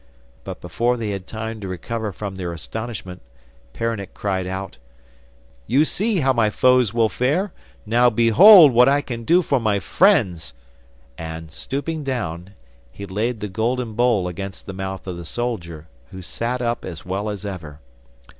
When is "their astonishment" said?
2.35-3.21